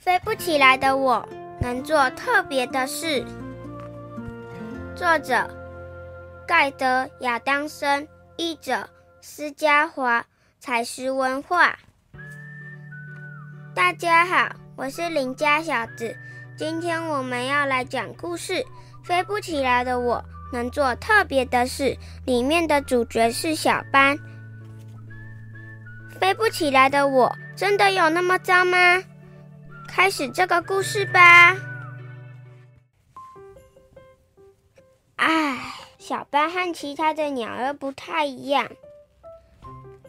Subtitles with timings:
[0.00, 1.28] 飞不起来的我
[1.60, 3.22] 能做特别的事。
[4.96, 5.46] 作者：
[6.46, 8.08] 盖德·亚当森，
[8.38, 8.88] 译者：
[9.20, 10.24] 施嘉华，
[10.58, 11.78] 采石文化。
[13.74, 16.16] 大家好，我是邻家小子。
[16.56, 18.54] 今天我们要来讲故事
[19.04, 21.84] 《飞不起来的我能做特别的事》。
[22.24, 24.16] 里面的主角是小班。
[26.18, 29.02] 飞不起来的我真的有那么糟吗？
[29.90, 31.56] 开始这个故事吧。
[35.16, 35.58] 唉，
[35.98, 38.66] 小班和其他的鸟儿不太一样，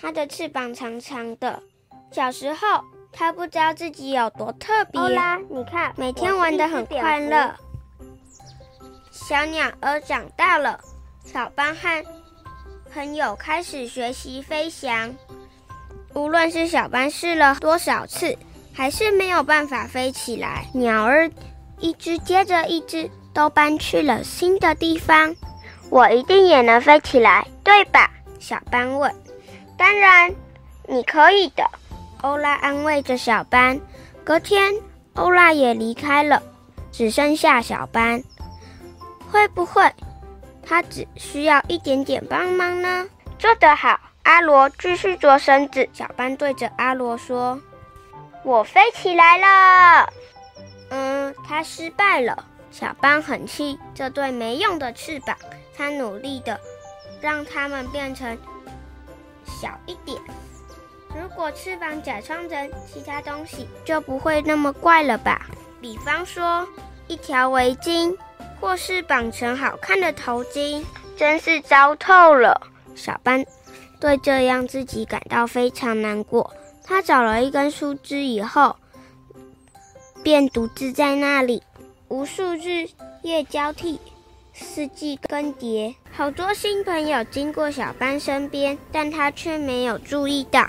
[0.00, 1.62] 它的翅膀长长的。
[2.12, 5.00] 小时候，它不知道自己有多特别。
[5.10, 7.54] 啦，你看，每天玩的很快乐。
[9.10, 10.80] 小鸟儿长大了，
[11.24, 12.04] 小班和
[12.92, 15.14] 朋友开始学习飞翔。
[16.14, 18.38] 无论是小班试了多少次，
[18.74, 20.66] 还是没有办法飞起来。
[20.74, 21.30] 鸟儿
[21.78, 25.34] 一只接着一只都搬去了新的地方。
[25.90, 28.10] 我一定也能飞起来，对吧？
[28.40, 29.14] 小班问。
[29.78, 30.34] 当然，
[30.88, 31.64] 你可以的。
[32.22, 33.80] 欧拉安慰着小班。
[34.24, 34.72] 隔天，
[35.14, 36.42] 欧拉也离开了，
[36.90, 38.22] 只剩下小班。
[39.30, 39.92] 会不会，
[40.62, 43.06] 他只需要一点点帮忙呢？
[43.38, 44.00] 做得好。
[44.22, 47.60] 阿罗继续做绳子，小班对着阿罗说
[48.44, 50.12] ：“我飞起来了。”
[50.90, 52.44] 嗯，他失败了。
[52.70, 55.36] 小班很气这对没用的翅膀，
[55.76, 56.58] 他努力的
[57.20, 58.36] 让它们变成
[59.44, 60.20] 小一点。
[61.16, 65.46] 如果翅膀假装成其他东西，就不会那么怪了吧？
[65.80, 66.66] 比方说
[67.06, 68.16] 一条围巾，
[68.60, 70.84] 或是绑成好看的头巾。
[71.16, 72.60] 真是糟透了，
[72.96, 73.46] 小班。
[74.00, 76.52] 对这样自己感到非常难过。
[76.84, 78.76] 他找了一根树枝以后，
[80.22, 81.62] 便独自在那里。
[82.08, 82.86] 无数日
[83.22, 83.98] 夜交替，
[84.52, 90.68] 四季更迭，好多新朋友经过小班身边，但他却没有注意到。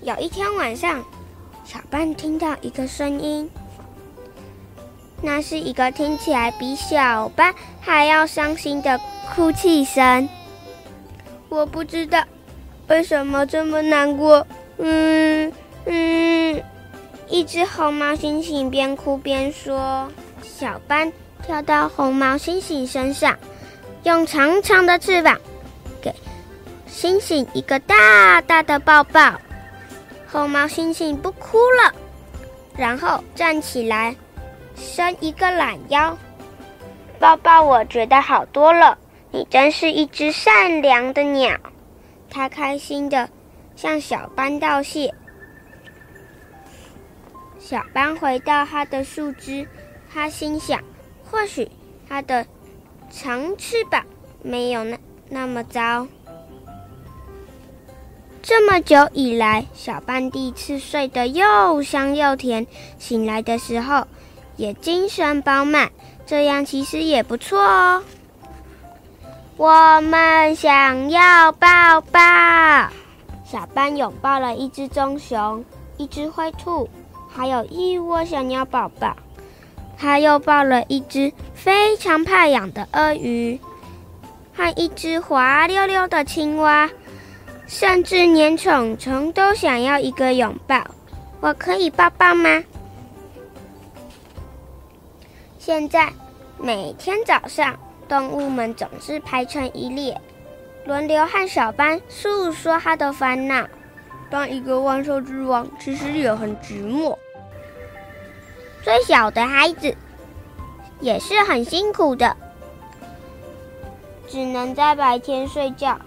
[0.00, 1.04] 有一天晚上，
[1.64, 3.50] 小班听到一个声音。
[5.20, 8.98] 那是一个听起来比小班还要伤心的
[9.34, 10.28] 哭泣声。
[11.48, 12.22] 我不知道
[12.88, 14.46] 为什么这么难过。
[14.78, 15.52] 嗯
[15.86, 16.62] 嗯，
[17.28, 20.10] 一只红毛猩猩边哭边说。
[20.42, 21.12] 小斑
[21.42, 23.36] 跳到红毛猩猩身上，
[24.02, 25.38] 用长长的翅膀
[26.00, 26.12] 给
[26.90, 29.32] 猩猩一个大大的抱抱。
[30.30, 31.94] 红毛猩猩不哭了，
[32.76, 34.14] 然后站起来。
[34.76, 36.16] 伸一个懒腰，
[37.18, 38.96] 抱抱，我觉得好多了。
[39.30, 41.58] 你真是一只善良的鸟。
[42.30, 43.28] 他开心的
[43.76, 45.14] 向小班道谢。
[47.58, 49.66] 小班回到他的树枝，
[50.12, 50.82] 他心想：
[51.30, 51.70] 或许
[52.08, 52.46] 他的
[53.10, 54.04] 长翅膀
[54.42, 56.06] 没有那那么糟。
[58.42, 62.66] 这么久以来，小班第一次睡得又香又甜。
[62.98, 64.06] 醒来的时候。
[64.58, 65.92] 也精神饱满，
[66.26, 68.02] 这样其实也不错哦。
[69.58, 72.20] 我们想要抱抱，
[73.44, 75.64] 小班拥抱了一只棕熊、
[75.96, 76.88] 一只灰兔，
[77.28, 79.16] 还有一窝小鸟宝宝。
[79.98, 83.58] 他又抱了一只非常怕痒的鳄鱼，
[84.54, 86.88] 和一只滑溜溜的青蛙，
[87.66, 90.86] 甚至连虫虫都想要一个拥抱。
[91.40, 92.62] 我可以抱抱吗？
[95.58, 96.12] 现在，
[96.58, 97.76] 每天早上，
[98.08, 100.20] 动物们总是排成一列，
[100.86, 103.66] 轮流和小班诉说他的烦恼。
[104.30, 107.16] 当一个万兽之王，其实也很寂寞。
[108.82, 109.94] 最小的孩子
[111.00, 112.36] 也是很辛苦的，
[114.26, 115.98] 只能在白天睡觉，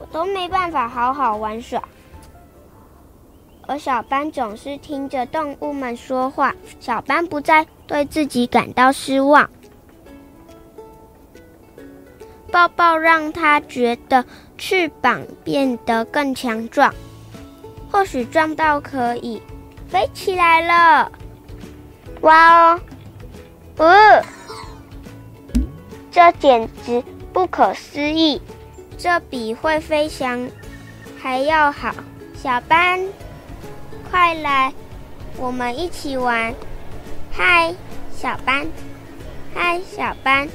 [0.00, 1.82] 我都没办法好好玩耍。
[3.66, 9.48] 而小班总是听着动物们说话，小班不再对自己感到失望。
[12.52, 14.24] 抱抱让他觉得
[14.58, 16.94] 翅膀变得更强壮，
[17.90, 19.42] 或许壮到可以
[19.88, 21.10] 飞起来了。
[22.20, 22.80] 哇哦，
[23.78, 24.22] 呃，
[26.10, 27.02] 这简直
[27.32, 28.40] 不可思议！
[28.98, 30.48] 这比会飞翔
[31.20, 31.94] 还要好，
[32.36, 33.00] 小班。
[34.10, 34.74] 快来，
[35.38, 36.54] 我们一起玩！
[37.32, 37.74] 嗨，
[38.14, 38.66] 小班！
[39.54, 40.46] 嗨，小班！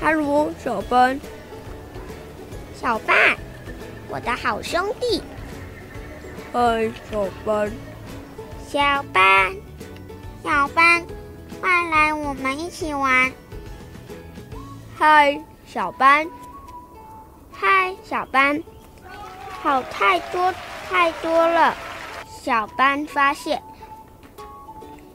[0.00, 1.20] 哈喽，小班！
[2.80, 3.36] 小班，
[4.08, 5.22] 我的好兄弟。
[6.52, 7.72] 嗨，小班。
[8.68, 9.56] 小班，
[10.44, 11.04] 小班，
[11.60, 13.32] 快来，我们一起玩。
[14.96, 16.28] 嗨，小班。
[17.52, 18.62] 嗨，小班。
[19.60, 20.54] 好，太多
[20.88, 21.74] 太多了。
[22.40, 23.60] 小班发现，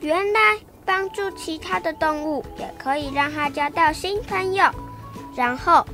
[0.00, 4.64] 原来帮助其他的动物也可以让它交到新朋友，
[5.34, 5.84] 然后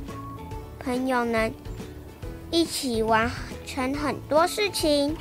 [0.79, 1.51] 朋友能
[2.51, 3.29] 一起完
[3.65, 5.17] 成很多事情。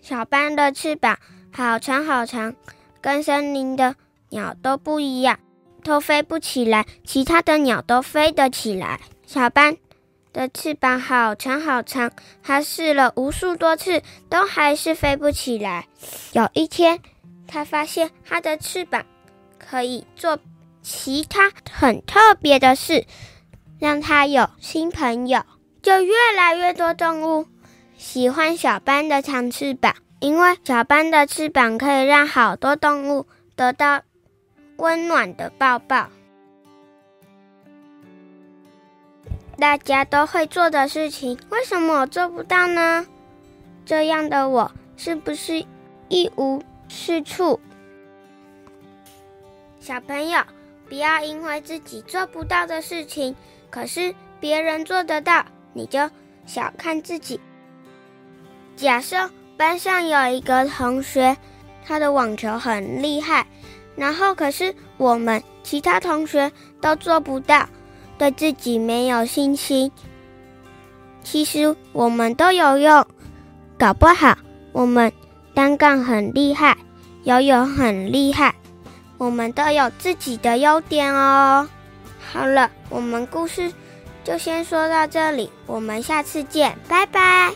[0.00, 1.18] 小班的翅膀
[1.52, 2.54] 好长好长，
[3.00, 3.94] 跟森林的
[4.30, 5.38] 鸟都不一样，
[5.84, 6.86] 都飞不起来。
[7.04, 8.98] 其他的鸟都飞得起来。
[9.26, 9.76] 小班
[10.32, 12.10] 的翅膀好长好长，
[12.42, 15.86] 它试了无数多次，都还是飞不起来。
[16.32, 16.98] 有一天，
[17.50, 19.04] 他发现他的翅膀
[19.58, 20.38] 可以做
[20.82, 23.04] 其他很特别的事，
[23.80, 25.42] 让他有新朋友，
[25.82, 27.46] 就越来越多动物。
[27.98, 33.26] 喜欢小班的长翅膀，因为小班的翅膀可以让好多动物
[33.56, 34.02] 得到
[34.76, 36.08] 温暖的抱抱。
[39.58, 43.06] 大家都会做的事情，为什么我做不到呢？
[43.84, 45.66] 这样的我是不是
[46.08, 47.60] 一无是处？
[49.78, 50.42] 小朋友，
[50.88, 53.34] 不要因为自己做不到的事情，
[53.70, 56.10] 可是别人做得到，你就
[56.46, 57.40] 小看自己。
[58.74, 61.36] 假设班上有一个同学，
[61.86, 63.46] 他的网球很厉害，
[63.94, 66.50] 然后可是我们其他同学
[66.80, 67.68] 都做不到，
[68.18, 69.90] 对自己没有信心。
[71.22, 73.06] 其实我们都有用，
[73.78, 74.36] 搞不好
[74.72, 75.12] 我们
[75.60, 76.74] 单杠很厉害，
[77.24, 78.54] 游泳很厉害，
[79.18, 81.68] 我们都有自己的优点哦。
[82.32, 83.70] 好了，我们故事
[84.24, 87.52] 就先说到这里，我们下次见，拜拜。